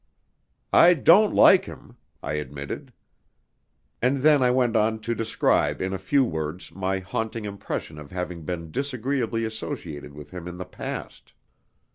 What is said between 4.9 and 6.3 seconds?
to describe in a few